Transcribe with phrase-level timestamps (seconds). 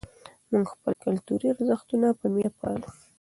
[0.51, 2.89] موږ خپل کلتوري ارزښتونه په مینه پالو.